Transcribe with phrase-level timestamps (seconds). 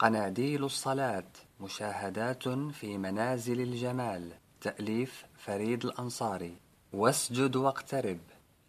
[0.00, 1.30] قناديل الصلاة
[1.60, 6.56] مشاهدات في منازل الجمال تأليف فريد الأنصاري.
[6.92, 8.18] واسجد واقترب.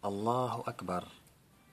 [0.04, 1.04] الله أكبر.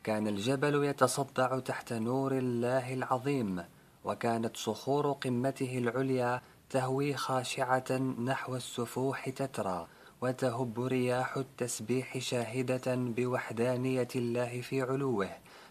[0.03, 3.63] كان الجبل يتصدع تحت نور الله العظيم
[4.03, 9.87] وكانت صخور قمته العليا تهوي خاشعة نحو السفوح تترى
[10.21, 15.29] وتهب رياح التسبيح شاهدة بوحدانية الله في علوه.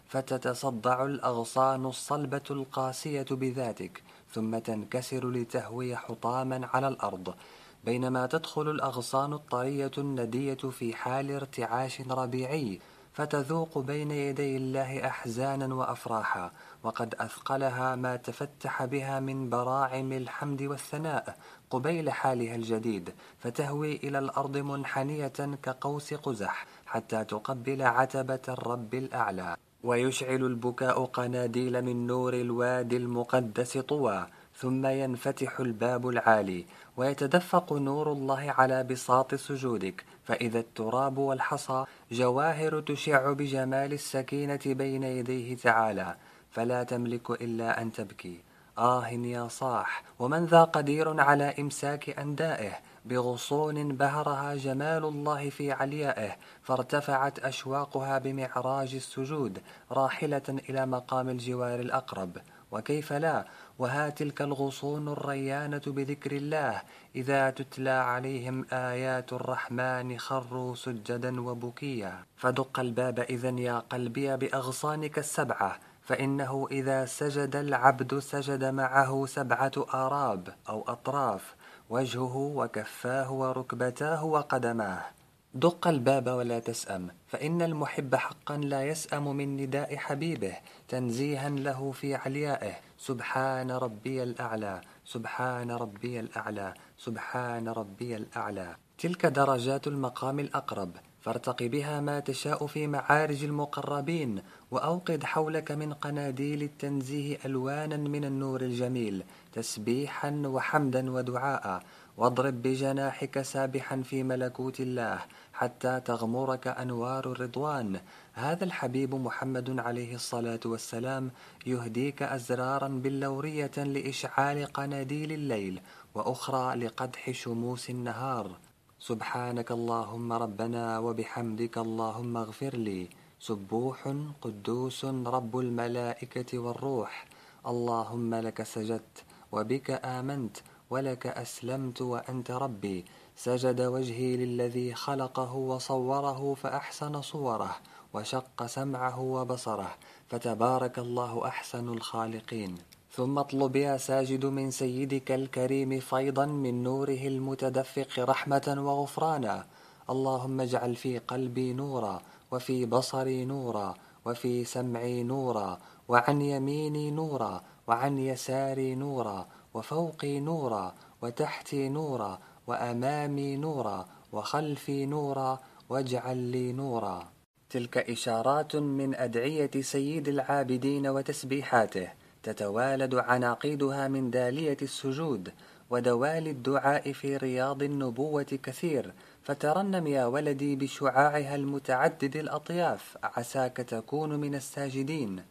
[0.09, 4.03] فتتصدع الأغصان الصلبة القاسية بذاتك
[4.33, 7.35] ثم تنكسر لتهوي حطاما على الأرض.
[7.83, 12.79] بينما تدخل الأغصان الطرية الندية في حال ارتعاش ربيعي
[13.13, 16.51] فتذوق بين يدي الله أحزانا وأفراحا
[16.83, 21.37] وقد أثقلها ما تفتح بها من براعم الحمد والثناء.
[21.69, 29.57] قبيل حالها الجديد فتهوي إلى الأرض منحنية كقوس قزح حتى تقبل عتبة الرب الأعلى.
[29.83, 36.65] ويشعل البكاء قناديل من نور الوادي المقدس طوى ثم ينفتح الباب العالي
[36.97, 45.55] ويتدفق نور الله على بساط سجودك فإذا التراب والحصى جواهر تشع بجمال السكينة بين يديه
[45.55, 46.15] تعالى
[46.51, 48.39] فلا تملك إلا أن تبكي.
[48.77, 52.73] آه يا صاح ومن ذا قدير على إمساك أندائه
[53.09, 62.37] بغصون بهرها جمال الله في عليائه فارتفعت أشواقها بمعراج السجود راحلة إلى مقام الجوار الأقرب.
[62.71, 63.45] وكيف لا؟
[63.79, 66.81] وها تلك الغصون الريانة بذكر الله
[67.15, 72.13] إذا تتلى عليهم آيات الرحمن خروا سجدا وبكيا.
[72.37, 80.49] فدق الباب إذا يا قلبي بأغصانك السبعة فإنه إذا سجد العبد سجد معه سبعة آراب
[80.69, 81.55] أو أطراف.
[81.89, 85.05] وجهه وكفاه وركبتاه وقدماه.
[85.53, 90.53] دق الباب ولا تسأم فإن المحب حقا لا يسأم من نداء حبيبه
[90.87, 92.73] تنزيها له في عليائه.
[92.97, 98.75] سبحان ربي الأعلى سبحان ربي الأعلى سبحان ربي الأعلى.
[98.97, 100.91] تلك درجات المقام الأقرب
[101.29, 104.41] فارتق بها ما تشاء في معارج المقربين
[104.71, 109.23] وأوقد حولك من قناديل التنزيه ألوانا من النور الجميل
[109.53, 111.83] تسبيحا وحمدا ودعاء.
[112.17, 115.19] واضرب بجناحك سابحا في ملكوت الله
[115.53, 117.99] حتى تغمرك أنوار الرضوان.
[118.33, 121.31] هذا الحبيب محمد عليه الصلاة والسلام
[121.65, 125.81] يهديك أزرارا بلورية لإشعال قناديل الليل
[126.15, 128.51] وأخرى لقدح شموس النهار.
[128.99, 133.07] سبحانك اللهم ربنا وبحمدك اللهم اغفر لي.
[133.39, 137.25] سبوح قدوس رب الملائكة والروح.
[137.67, 140.57] اللهم لك سجدت وبك آمنت
[140.89, 143.05] ولك أسلمت وأنت ربي.
[143.35, 147.75] سجد وجهي للذي خلقه وصوره فأحسن صوره
[148.13, 149.91] وشق سمعه وبصره.
[150.27, 152.98] فتبارك الله أحسن الخالقين.
[153.11, 159.65] ثم اطلب يا ساجد من سيدك الكريم فيضا من نوره المتدفق رحمة وغفرانا.
[160.09, 162.21] اللهم اجعل في قلبي نورا
[162.51, 163.93] وفي بصري نورا
[164.25, 174.05] وفي سمعي نورا وعن يميني نورا وعن يساري نورا وفوقي نورا وتحتي نورا وأمامي نورا
[174.31, 175.59] وخلفي نورا
[175.89, 177.27] واجعل لي نورا.
[177.69, 182.18] تلك إشارات من أدعية سيد العابدين وتسبيحاته.
[182.43, 185.51] تتوالد عناقيدها من دالية السجود
[185.89, 189.13] ودوالي الدعاء في رياض النبوة كثير
[189.43, 195.43] فترنم يا ولدي بشعاعها المتعدد الأطياف عساك تكون من الساجدين.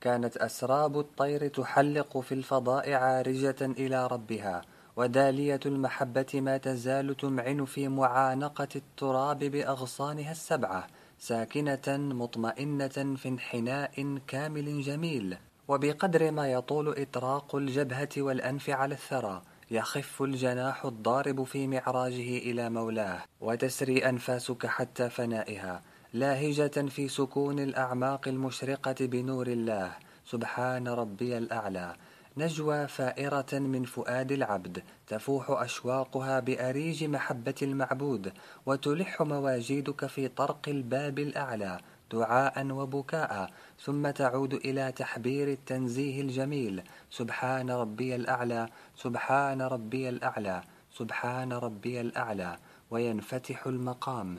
[0.00, 4.62] كانت أسراب الطير تحلق في الفضاء عارجة إلى ربها
[4.96, 10.86] ودالية المحبة ما تزال تمعن في معانقة التراب بأغصانها السبعة
[11.18, 15.36] ساكنة مطمئنة في انحناء كامل جميل.
[15.68, 23.22] وبقدر ما يطول إطراق الجبهة والأنف على الثرى يخف الجناح الضارب في معراجه إلى مولاه
[23.40, 25.82] وتسري أنفاسك حتى فنائها
[26.12, 29.92] لاهجة في سكون الأعماق المشرقة بنور الله.
[30.24, 31.96] سبحان ربي الأعلى.
[32.36, 38.32] نجوى فائرة من فؤاد العبد تفوح أشواقها بأريج محبة المعبود
[38.66, 41.78] وتلح مواجيدك في طرق الباب الأعلى.
[42.12, 43.50] دعاء وبكاء
[43.80, 46.82] ثم تعود إلى تحبير التنزيه الجميل.
[47.10, 50.62] سبحان ربي الأعلى سبحان ربي الأعلى
[50.92, 52.56] سبحان ربي الأعلى
[52.90, 54.38] وينفتح المقام.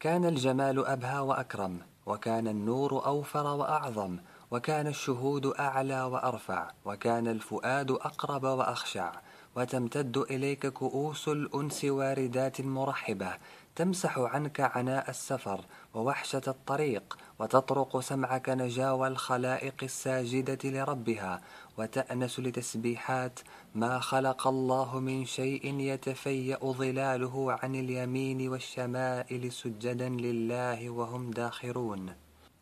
[0.00, 4.18] كان الجمال أبهى وأكرم وكان النور أوفر وأعظم
[4.50, 9.12] وكان الشهود أعلى وأرفع وكان الفؤاد أقرب وأخشع.
[9.56, 13.32] وتمتد إليك كؤوس الأنس واردات مرحبة
[13.76, 15.60] تمسح عنك عناء السفر
[15.94, 21.40] ووحشة الطريق وتطرق سمعك نجاوى الخلائق الساجدة لربها
[21.78, 23.40] وتأنس لتسبيحات
[23.74, 32.14] ما خلق الله من شيء يتفيأ ظلاله عن اليمين والشمائل سجدا لله وهم داخرون.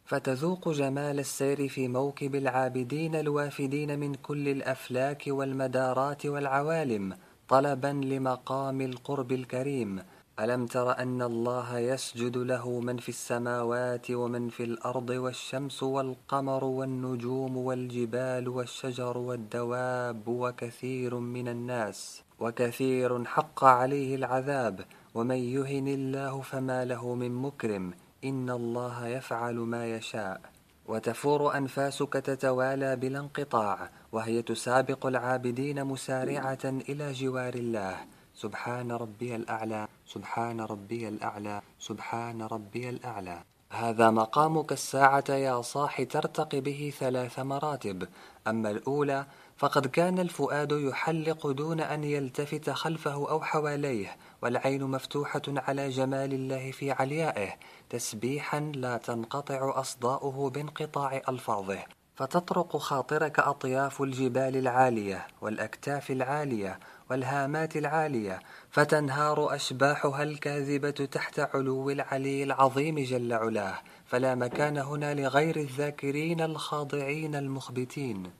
[0.05, 7.17] فتذوق جمال السير في موكب العابدين الوافدين من كل الأفلاك والمدارات والعوالم
[7.49, 10.03] طلبا لمقام القرب الكريم
[10.41, 17.57] ألم تر أن الله يسجد له من في السماوات ومن في الأرض والشمس والقمر والنجوم
[17.57, 27.15] والجبال والشجر والدواب وكثير من الناس وكثير حق عليه العذاب ومن يهن الله فما له
[27.15, 27.93] من مكرم
[28.25, 30.41] إن الله يفعل ما يشاء
[30.89, 37.97] وتفور أنفاسك تتوالى بلا انقطاع وهي تسابق العابدين مسارعة إلى جوار الله
[38.43, 43.43] سبحان ربي الأعلى سبحان ربي الأعلى سبحان ربي الأعلى.
[43.71, 48.09] هذا مقامك الساعة يا صاح ترتقي به ثلاث مراتب.
[48.47, 49.27] أما الأولى
[49.57, 56.71] فقد كان الفؤاد يحلق دون أن يلتفت خلفه أو حواليه والعين مفتوحة على جمال الله
[56.71, 57.51] في عليائه
[57.91, 61.79] تسبيحا لا تنقطع أصداؤه بانقطاع ألفاظه.
[62.19, 68.41] فتطرق خاطرك أطياف الجبال العالية والأكتاف العالية والهامات العالية
[68.71, 77.35] فتنهار أشباحها الكاذبة تحت علو العلي العظيم جل علاه فلا مكان هنا لغير الذاكرين الخاضعين
[77.35, 78.31] المخبتين.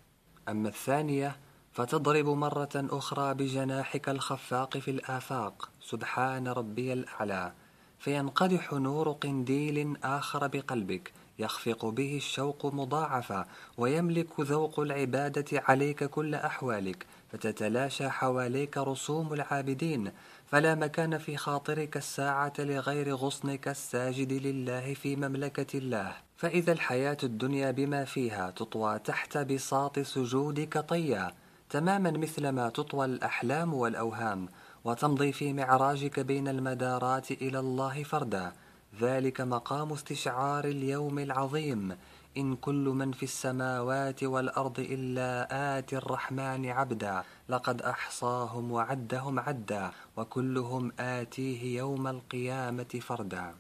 [0.49, 1.37] أما الثانية
[1.73, 7.53] فتضرب مرة أخرى بجناحك الخفاق في الآفاق سبحان ربي الأعلى.
[7.99, 13.47] فينقدح نور قنديل آخر بقلبك يخفق به الشوق مضاعفا
[13.79, 17.07] ويملك ذوق العبادة عليك كل أحوالك.
[17.33, 20.13] فتتلاشى حواليك رسوم العابدين
[20.47, 26.13] فلا مكان في خاطرك الساعة لغير غصنك الساجد لله في مملكة الله.
[26.37, 31.33] فإذا الحياة الدنيا بما فيها تطوى تحت بساط سجودك طيا.
[31.71, 34.49] تماما مثل ما تطوى الأحلام والأوهام
[34.85, 38.53] وتمضي في معراجك بين المدارات إلى الله فردا.
[39.01, 41.97] ذلك مقام استشعار اليوم العظيم.
[42.39, 45.49] إن كل من في السماوات والأرض إلا
[45.79, 53.55] آتي الرحمن عبدا لقد أحصاهم وعدهم عدا وكلهم آتيه يوم القيامة فردا.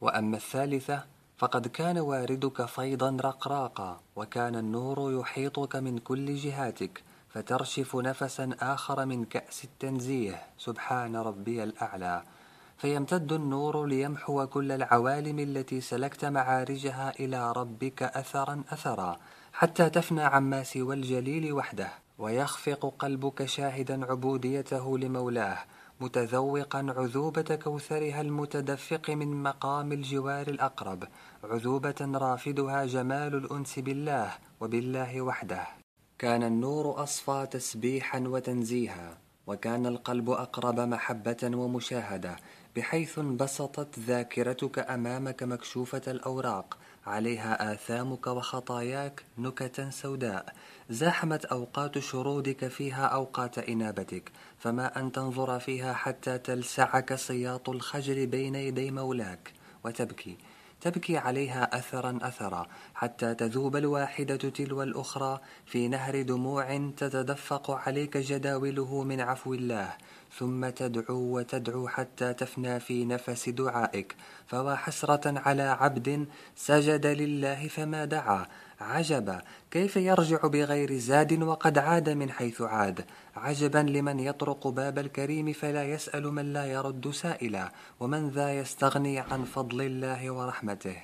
[0.00, 1.04] وأما الثالثة
[1.38, 9.24] فقد كان واردك فيضا رقراقا وكان النور يحيطك من كل جهاتك فترشف نفسا آخر من
[9.24, 12.22] كأس التنزيه سبحان ربي الأعلى.
[12.78, 19.16] فيمتد النور ليمحو كل العوالم التي سلكت معارجها إلى ربك أثرا أثرا
[19.52, 21.88] حتى تفنى عما سوى الجليل وحده.
[22.18, 25.58] ويخفق قلبك شاهدا عبوديته لمولاه
[26.00, 31.04] متذوقا عذوبة كوثرها المتدفق من مقام الجوار الأقرب.
[31.44, 35.66] عذوبة رافدها جمال الأنس بالله وبالله وحده.
[36.18, 42.36] كان النور أصفى تسبيحا وتنزيها وكان القلب أقرب محبة ومشاهدة.
[42.76, 46.78] بحيث انبسطت ذاكرتك أمامك مكشوفة الأوراق.
[47.06, 50.54] عليها آثامك وخطاياك نكتا سوداء.
[50.90, 54.32] زاحمت أوقات شرودك فيها أوقات إنابتك.
[54.58, 59.52] فما أن تنظر فيها حتى تلسعك سياط الخجل بين يدي مولاك.
[59.84, 60.36] وتبكي.
[60.80, 62.66] تبكي عليها أثرا أثرا.
[62.94, 65.40] حتى تذوب الواحدة تلو الأخرى.
[65.66, 69.92] في نهر دموع تتدفق عليك جداوله من عفو الله.
[70.38, 74.14] ثم تدعو وتدعو حتى تفنى في نفس دعائك.
[74.46, 78.46] فوا حسرة على عبد سجد لله فما دعا.
[78.80, 83.04] عجبا كيف يرجع بغير زاد وقد عاد من حيث عاد؟
[83.36, 87.72] عجبا لمن يطرق باب الكريم فلا يسأل من لا يرد سائلا.
[88.00, 90.96] ومن ذا يستغني عن فضل الله ورحمته.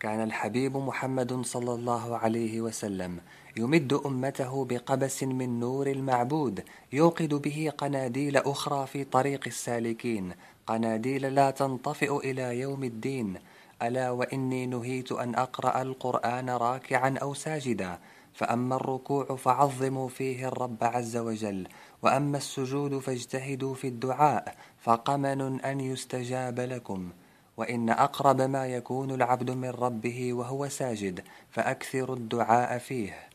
[0.00, 3.20] كان الحبيب محمد صلى الله عليه وسلم.
[3.56, 10.32] يمد أمته بقبس من نور المعبود يوقد به قناديل أخرى في طريق السالكين.
[10.66, 13.38] قناديل لا تنطفئ إلى يوم الدين.
[13.82, 17.98] ألا وإني نهيت أن أقرأ القرآن راكعا أو ساجدا.
[18.34, 21.68] فأما الركوع فعظموا فيه الرب عز وجل.
[22.02, 27.10] وأما السجود فاجتهدوا في الدعاء فقمن أن يستجاب لكم.
[27.56, 33.29] وإن أقرب ما يكون العبد من ربه وهو ساجد فأكثر الدعاء فيه.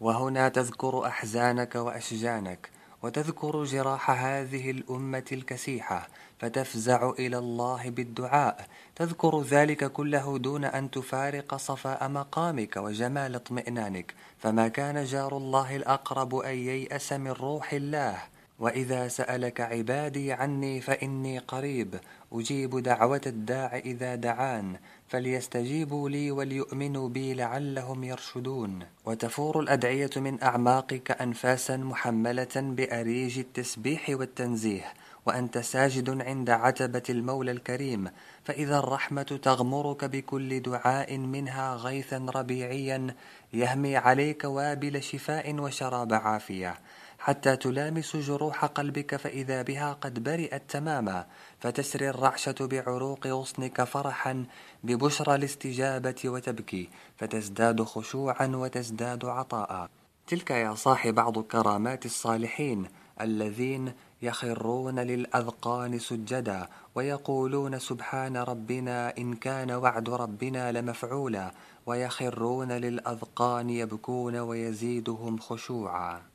[0.00, 2.70] وهنا تذكر أحزانك وأشجانك
[3.02, 6.08] وتذكر جراح هذه الأمة الكسيحة
[6.38, 8.66] فتفزع إلى الله بالدعاء.
[8.96, 14.14] تذكر ذلك كله دون أن تفارق صفاء مقامك وجمال اطمئنانك.
[14.38, 21.38] فما كان جار الله الأقرب أن ييأس من روح الله؟ وإذا سألك عبادي عني فإني
[21.38, 22.00] قريب
[22.32, 24.76] أجيب دعوة الداع إذا دعان
[25.08, 28.78] فليستجيبوا لي وليؤمنوا بي لعلهم يرشدون.
[29.04, 34.84] وتفور الأدعية من أعماقك أنفاسا محملة بأريج التسبيح والتنزيه
[35.26, 38.08] وأنت ساجد عند عتبة المولى الكريم.
[38.44, 43.14] فإذا الرحمة تغمرك بكل دعاء منها غيثا ربيعيا
[43.52, 46.78] يهمي عليك وابل شفاء وشراب عافية.
[47.24, 51.26] حتى تلامس جروح قلبك فإذا بها قد برئت تماما
[51.60, 54.44] فتسري الرعشة بعروق غصنك فرحا
[54.84, 59.90] ببشرى الاستجابة وتبكي فتزداد خشوعا وتزداد عطاء.
[60.26, 62.88] تلك يا صاح بعض كرامات الصالحين
[63.20, 71.50] الذين يخرون للأذقان سجدا ويقولون سبحان ربنا إن كان وعد ربنا لمفعولا
[71.86, 76.33] ويخرون للأذقان يبكون ويزيدهم خشوعا.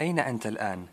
[0.00, 0.86] أين أنت الآن؟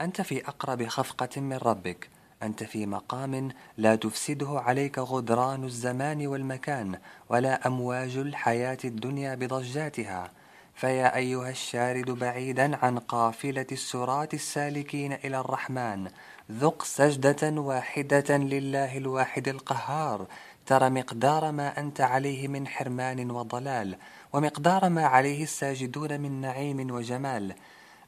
[0.00, 2.08] أنت في أقرب خفقة من ربك.
[2.42, 6.98] أنت في مقام لا تفسده عليك غدران الزمان والمكان
[7.28, 10.30] ولا أمواج الحياة الدنيا بضجاتها.
[10.74, 16.10] فيا أيها الشارد بعيدا عن قافلة السرات السالكين إلى الرحمن.
[16.52, 20.26] ذق سجدة واحدة لله الواحد القهار.
[20.66, 23.96] ترى مقدار ما أنت عليه من حرمان وضلال
[24.32, 27.54] ومقدار ما عليه الساجدون من نعيم وجمال.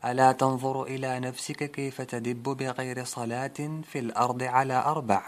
[0.06, 5.22] ألا تنظر إلى نفسك كيف تدب بغير صلاة في الأرض على أربع؟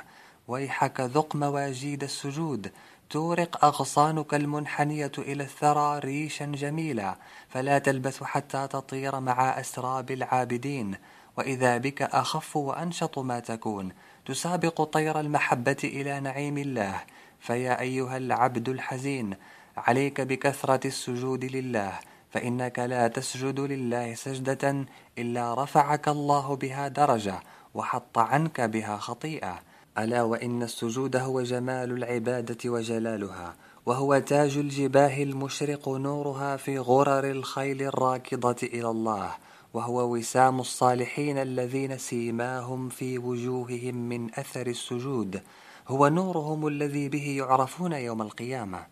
[0.48, 2.72] ويحك ذق مواجيد السجود.
[3.10, 7.16] تورق أغصانك المنحنية إلى الثرى ريشا جميلا.
[7.48, 10.94] فلا تلبث حتى تطير مع أسراب العابدين.
[11.36, 13.92] وإذا بك أخف وأنشط ما تكون.
[14.26, 17.00] تسابق طير المحبة إلى نعيم الله.
[17.40, 19.36] فيا أيها العبد الحزين
[19.76, 21.92] عليك بكثرة السجود لله.
[22.30, 24.86] فإنك لا تسجد لله سجدة
[25.18, 27.40] إلا رفعك الله بها درجة
[27.74, 29.58] وحط عنك بها خطيئة.
[29.98, 33.54] ألا وإن السجود هو جمال العبادة وجلالها
[33.86, 39.30] وهو تاج الجباه المشرق نورها في غرر الخيل الراكضة إلى الله
[39.74, 45.42] وهو وسام الصالحين الذين سيماهم في وجوههم من أثر السجود.
[45.88, 48.86] هو نورهم الذي به يعرفون يوم القيامة.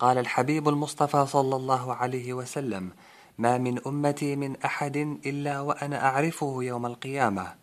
[0.00, 2.90] قال الحبيب المصطفى صلى الله عليه وسلم
[3.38, 7.54] ما من أمتي من أحد إلا وأنا أعرفه يوم القيامة.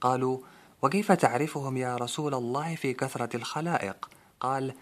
[0.00, 0.38] قالوا
[0.82, 4.10] وكيف تعرفهم يا رسول الله في كثرة الخلائق؟
[4.40, 4.74] قال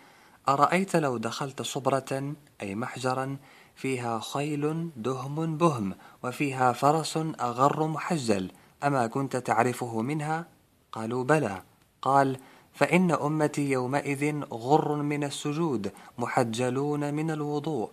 [0.48, 3.36] أرأيت لو دخلت صبرة أي محجرا
[3.74, 8.50] فيها خيل دهم بهم وفيها فرس أغر محجل
[8.84, 10.46] أما كنت تعرفه منها؟
[10.92, 11.62] قالوا بلى.
[12.02, 12.38] قال
[12.74, 17.90] فإن أمتي يومئذ غر من السجود محجلون من الوضوء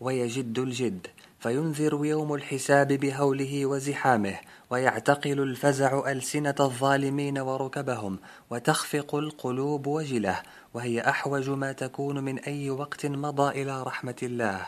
[0.00, 1.06] ويجد الجد
[1.40, 4.36] فينذر يوم الحساب بهوله وزحامه
[4.70, 8.18] ويعتقل الفزع ألسنة الظالمين وركبهم
[8.50, 10.42] وتخفق القلوب وجله
[10.74, 14.66] وهي أحوج ما تكون من أي وقت مضى إلى رحمة الله.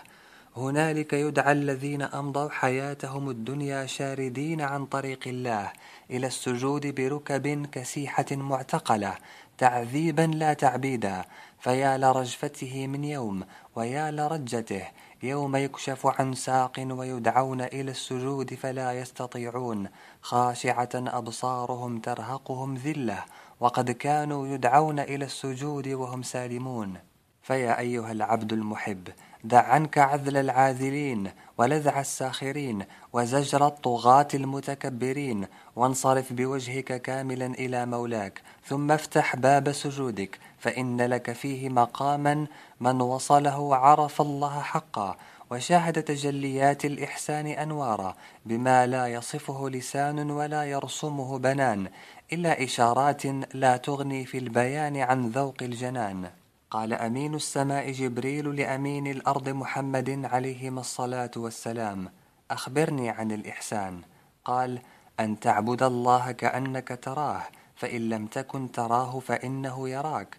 [0.56, 5.72] هنالك يدعى الذين أمضوا حياتهم الدنيا شاردين عن طريق الله
[6.10, 9.14] إلى السجود بركب كسيحة معتقلة
[9.58, 11.24] تعذيبا لا تعبيدا
[11.60, 13.44] فيا لرجفته من يوم
[13.76, 14.82] ويا لرجته
[15.22, 19.88] يوم يكشف عن ساق ويدعون إلى السجود فلا يستطيعون.
[20.22, 23.24] خاشعة أبصارهم ترهقهم ذلة
[23.60, 26.98] وقد كانوا يدعون إلى السجود وهم سالمون.
[27.46, 29.08] فيا أيها العبد المحب
[29.44, 38.92] دع عنك عذل العاذلين ولذع الساخرين وزجر الطغاة المتكبرين وانصرف بوجهك كاملا إلى مولاك ثم
[38.92, 42.46] افتح باب سجودك فإن لك فيه مقاما
[42.80, 45.16] من وصله عرف الله حقا
[45.50, 51.88] وشاهد تجليات الإحسان أنوارا بما لا يصفه لسان ولا يرسمه بنان
[52.32, 56.30] إلا إشارات لا تغني في البيان عن ذوق الجنان.
[56.70, 62.08] قال أمين السماء جبريل لأمين الأرض محمد عليهما الصلاة والسلام.
[62.50, 64.02] أخبرني عن الإحسان.
[64.44, 64.80] قال
[65.20, 67.42] أن تعبد الله كأنك تراه
[67.76, 70.38] فإن لم تكن تراه فإنه يراك.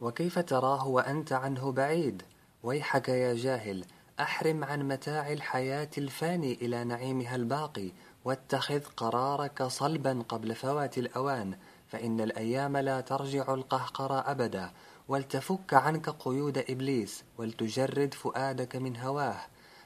[0.00, 2.22] وكيف تراه وأنت عنه بعيد؟
[2.62, 3.84] ويحك يا جاهل
[4.20, 7.92] أحرم عن متاع الحياة الفاني إلى نعيمها الباقي
[8.24, 11.54] واتخذ قرارك صلبا قبل فوات الأوان
[11.88, 14.70] فإن الأيام لا ترجع القهقرى أبدا.
[15.08, 19.40] ولتفك عنك قيود إبليس ولتجرد فؤادك من هواه.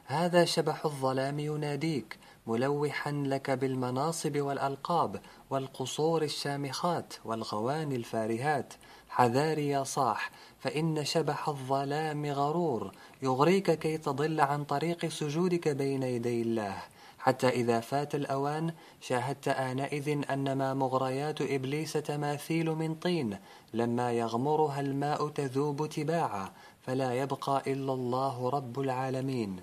[0.04, 8.74] هذا شبح الظلام يناديك ملوحا لك بالمناصب والألقاب والقصور الشامخات والغواني الفارهات.
[9.08, 12.92] حذار يا صاح فإن شبح الظلام غرور.
[13.22, 16.82] يغريك كي تضل عن طريق سجودك بين يدي الله.
[17.22, 23.38] حتى إذا فات الأوان شاهدت آنئذ أنما مغريات إبليس تماثيل من طين
[23.74, 29.60] لما يغمرها الماء تذوب تباعا فلا يبقى إلا الله رب العالمين.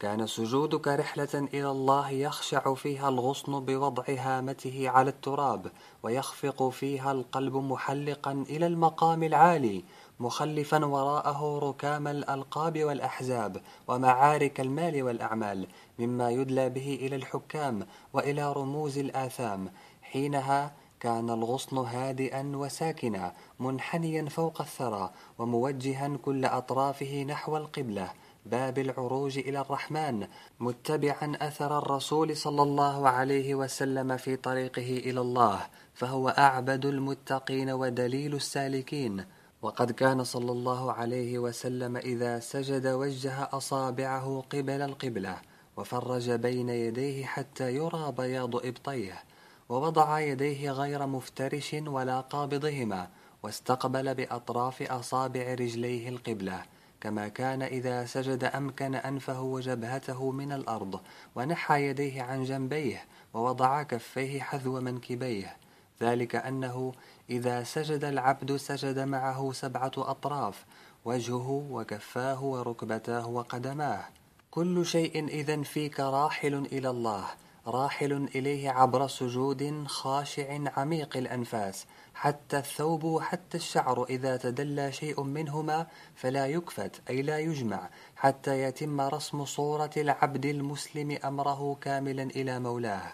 [0.00, 7.56] كان سجودك رحلة إلى الله يخشع فيها الغصن بوضع هامته على التراب ويخفق فيها القلب
[7.56, 9.84] محلقا إلى المقام العالي
[10.20, 15.66] مخلفا وراءه ركام الألقاب والأحزاب ومعارك المال والأعمال
[15.98, 19.72] مما يدلى به إلى الحكام وإلى رموز الآثام.
[20.02, 28.12] حينها كان الغصن هادئا وساكنا منحنيا فوق الثرى وموجها كل أطرافه نحو القبلة.
[28.46, 30.26] باب العروج إلى الرحمن
[30.60, 38.34] متبعا أثر الرسول صلى الله عليه وسلم في طريقه إلى الله فهو أعبد المتقين ودليل
[38.34, 39.24] السالكين.
[39.62, 45.38] وقد كان صلى الله عليه وسلم إذا سجد وجه أصابعه قبل القبلة
[45.76, 49.22] وفرج بين يديه حتى يرى بياض إبطيه
[49.68, 53.08] ووضع يديه غير مفترش ولا قابضهما
[53.42, 56.62] واستقبل بأطراف أصابع رجليه القبلة.
[57.00, 61.00] كما كان إذا سجد أمكن أنفه وجبهته من الأرض
[61.34, 65.56] ونحى يديه عن جنبيه ووضع كفيه حذو منكبيه.
[66.02, 66.92] ذلك أنه
[67.30, 70.64] إذا سجد العبد سجد معه سبعة أطراف
[71.04, 74.04] وجهه وكفاه وركبتاه وقدماه.
[74.50, 77.24] كل شيء إذا فيك راحل إلى الله
[77.66, 81.86] راحل إليه عبر سجود خاشع عميق الأنفاس.
[82.14, 87.90] حتى الثوب وحتى الشعر إذا تدلى شيء منهما فلا يكفت أي لا يجمع.
[88.16, 93.12] حتى يتم رسم صورة العبد المسلم أمره كاملا إلى مولاه.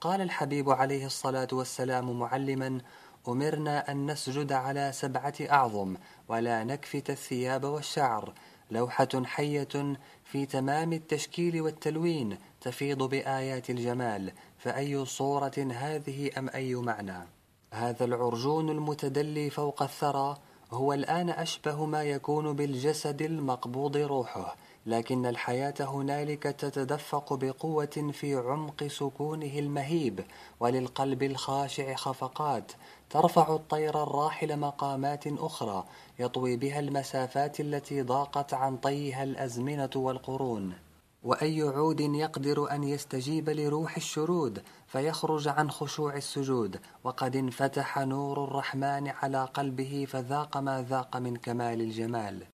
[0.00, 2.80] قال الحبيب عليه الصلاة والسلام معلما
[3.28, 5.96] أمرنا أن نسجد على سبعة أعظم
[6.28, 8.32] ولا نكفت الثياب والشعر.
[8.70, 14.32] لوحة حية في تمام التشكيل والتلوين تفيض بآيات الجمال.
[14.58, 17.28] فأي صورة هذه أم أي معنى؟
[17.72, 20.38] هذا العرجون المتدلي فوق الثرى
[20.70, 24.56] هو الآن أشبه ما يكون بالجسد المقبوض روحه.
[24.86, 30.24] لكن الحياة هنالك تتدفق بقوة في عمق سكونه المهيب
[30.60, 32.72] وللقلب الخاشع خفقات
[33.10, 35.84] ترفع الطير الراحل مقامات أخرى
[36.18, 40.72] يطوي بها المسافات التي ضاقت عن طيها الأزمنة والقرون.
[41.22, 46.80] وأي عود يقدر أن يستجيب لروح الشرود فيخرج عن خشوع السجود.
[47.04, 52.55] وقد انفتح نور الرحمن على قلبه فذاق ما ذاق من كمال الجمال.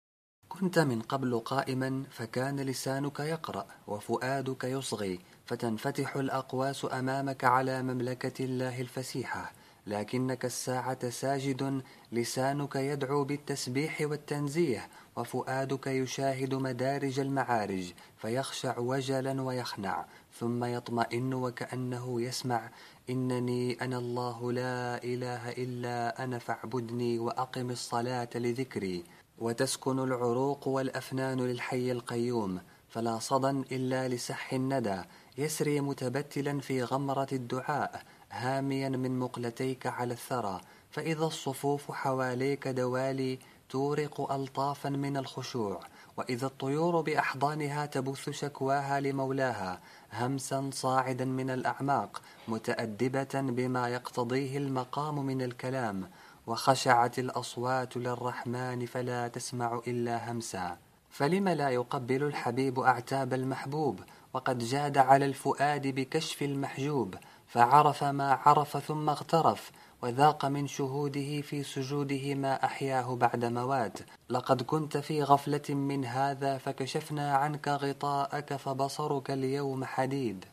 [0.50, 8.82] كنت من قبل قائما فكان لسانك يقرأ وفؤادك يصغي فتنفتح الأقواس أمامك على مملكة الله
[8.82, 9.52] الفسيحة.
[9.88, 11.82] لكنك الساعة ساجد
[12.12, 20.06] لسانك يدعو بالتسبيح والتنزيه وفؤادك يشاهد مدارج المعارج فيخشع وجلا ويخنع
[20.40, 22.70] ثم يطمئن وكأنه يسمع
[23.10, 29.04] إنني أنا الله لا إله إلا أنا فاعبدني وأقم الصلاة لذكري.
[29.40, 35.02] وتسكن العروق والأفنان للحي القيوم فلا صدى إلا لسح الندى.
[35.38, 40.62] يسري متبتلا في غمرة الدعاء هاميا من مقلتيك على الثرى.
[40.92, 45.80] فإذا الصفوف حواليك دوالي تورق ألطافا من الخشوع.
[46.18, 49.80] وإذا الطيور بأحضانها تبث شكواها لمولاها
[50.14, 56.10] همسا صاعدا من الأعماق متأدبة بما يقتضيه المقام من الكلام.
[56.48, 60.78] وخشعت الأصوات للرحمن فلا تسمع إلا همسا.
[61.10, 64.00] فلم لا يقبل الحبيب أعتاب المحبوب؟
[64.34, 67.16] وقد جاد على الفؤاد بكشف المحجوب.
[67.48, 73.98] فعرف ما عرف ثم اغترف وذاق من شهوده في سجوده ما أحياه بعد موات.
[74.30, 80.46] لقد كنت في غفلة من هذا فكشفنا عنك غطاءك فبصرك اليوم حديد.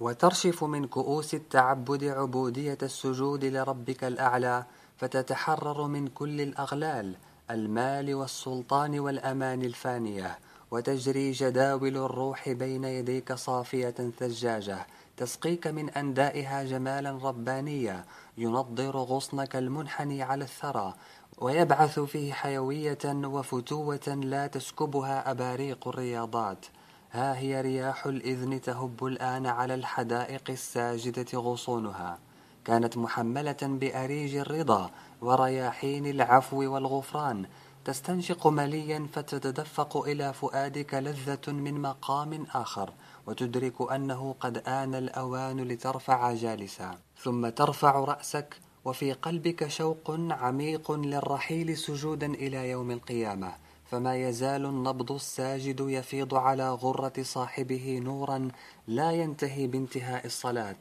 [0.00, 4.64] وترشف من كؤوس التعبد عبودية السجود لربك الأعلى.
[4.96, 7.14] فتتحرر من كل الأغلال
[7.50, 10.38] المال والسلطان والأمان الفانية
[10.70, 18.04] وتجري جداول الروح بين يديك صافية ثجاجة تسقيك من أندائها جمالا ربانيا
[18.38, 20.94] ينضر غصنك المنحني على الثرى
[21.38, 26.66] ويبعث فيه حيوية وفتوة لا تسكبها أباريق الرياضات.
[27.12, 32.18] ها هي رياح الإذن تهب الآن على الحدائق الساجدة غصونها.
[32.66, 37.46] كانت محملة بأريج الرضا ورياحين العفو والغفران
[37.84, 42.92] تستنشق مليا فتتدفق إلى فؤادك لذة من مقام آخر
[43.26, 46.98] وتدرك أنه قد آن الأوان لترفع جالسا.
[47.22, 53.52] ثم ترفع رأسك وفي قلبك شوق عميق للرحيل سجودا إلى يوم القيامة.
[53.90, 58.48] فما يزال النبض الساجد يفيض على غرة صاحبه نورا
[58.86, 60.76] لا ينتهي بانتهاء الصلاة.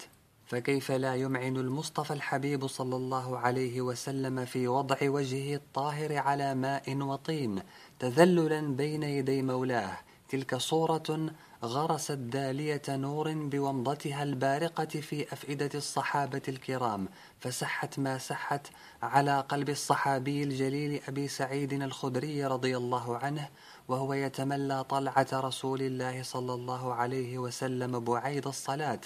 [0.45, 6.97] فكيف لا يمعن المصطفى الحبيب صلى الله عليه وسلم في وضع وجهه الطاهر على ماء
[6.97, 7.61] وطين
[7.99, 9.97] تذللا بين يدي مولاه؟
[10.29, 11.29] تلك صورة
[11.63, 17.07] غرست دالية نور بومضتها البارقة في أفئدة الصحابة الكرام
[17.39, 18.67] فسحت ما سحت
[19.03, 23.49] على قلب الصحابي الجليل أبي سعيد الخدري رضي الله عنه
[23.87, 29.01] وهو يتملى طلعة رسول الله صلى الله عليه وسلم بعيد الصلاة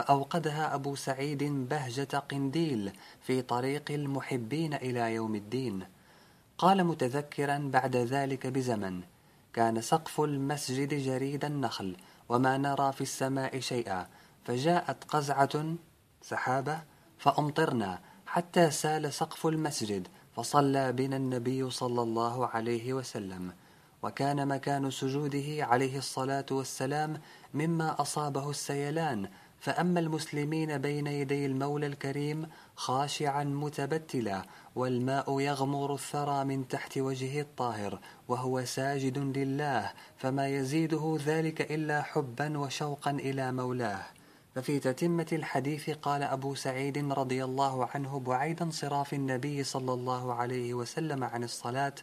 [0.00, 5.86] فأوقدها أبو سعيد بهجة قنديل في طريق المحبين إلى يوم الدين.
[6.58, 9.00] قال متذكرا بعد ذلك بزمن
[9.52, 11.96] كان سقف المسجد جريد النخل
[12.28, 14.06] وما نرى في السماء شيئا
[14.44, 15.74] فجاءت قزعة
[16.22, 16.82] سحابة
[17.18, 23.52] فأمطرنا حتى سال سقف المسجد فصلى بنا النبي صلى الله عليه وسلم.
[24.02, 27.20] وكان مكان سجوده عليه الصلاة والسلام
[27.54, 29.28] مما أصابه السيلان
[29.60, 34.42] فأما المسلمين بين يدي المولى الكريم خاشعا متبتلا
[34.76, 42.58] والماء يغمر الثرى من تحت وجهه الطاهر وهو ساجد لله فما يزيده ذلك إلا حبا
[42.58, 44.04] وشوقا إلى مولاه.
[44.54, 50.74] ففي تتمة الحديث قال أبو سعيد رضي الله عنه بعيد انصراف النبي صلى الله عليه
[50.74, 51.94] وسلم عن الصلاة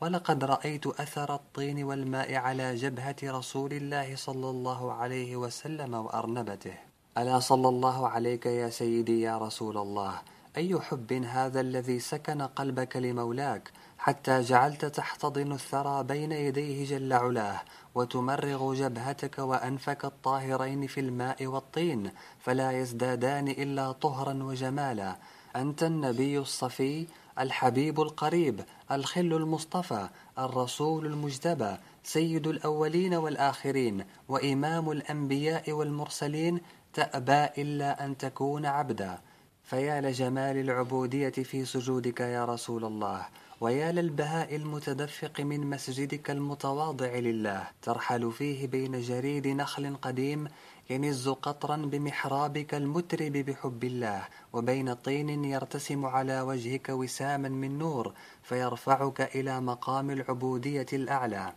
[0.00, 6.87] ولقد رأيت أثر الطين والماء على جبهة رسول الله صلى الله عليه وسلم وأرنبته
[7.18, 10.14] ألا صلى الله عليك يا سيدي يا رسول الله؟
[10.56, 17.60] أي حب هذا الذي سكن قلبك لمولاك حتى جعلت تحتضن الثرى بين يديه جل علاه
[17.94, 25.16] وتمرغ جبهتك وأنفك الطاهرين في الماء والطين فلا يزدادان إلا طهرا وجمالا؟
[25.56, 27.06] أنت النبي الصفي
[27.38, 36.60] الحبيب القريب الخل المصطفى الرسول المجتبى سيد الأولين والآخرين وإمام الأنبياء والمرسلين
[36.98, 39.18] تأبى إلا أن تكون عبدا.
[39.64, 43.26] فيا لجمال العبودية في سجودك يا رسول الله
[43.60, 47.68] ويا للبهاء المتدفق من مسجدك المتواضع لله.
[47.82, 50.48] ترحل فيه بين جريد نخل قديم
[50.90, 54.22] ينز قطرا بمحرابك المترب بحب الله.
[54.52, 61.52] وبين طين يرتسم على وجهك وساما من نور فيرفعك إلى مقام العبودية الأعلى.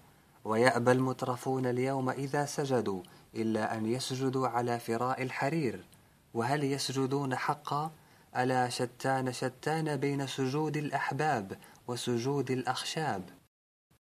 [0.46, 3.02] ويأبى المترفون اليوم إذا سجدوا
[3.36, 5.86] إلا أن يسجدوا على فراء الحرير.
[6.34, 7.92] وهل يسجدون حقا؟
[8.38, 13.41] ألا شتان شتان بين سجود الأحباب وسجود الأخشاب.